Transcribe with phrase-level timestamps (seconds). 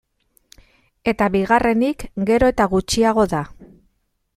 [1.11, 3.45] Eta bigarrenik, gero eta gutxiago da.